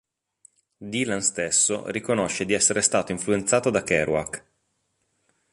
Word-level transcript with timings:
Dylan 0.79 1.21
stesso 1.21 1.87
riconosce 1.91 2.43
di 2.45 2.53
essere 2.53 2.81
stato 2.81 3.11
influenzato 3.11 3.69
da 3.69 3.83
Kerouac. 3.83 4.45